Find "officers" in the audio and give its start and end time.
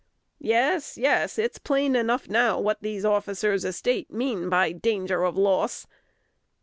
3.05-3.63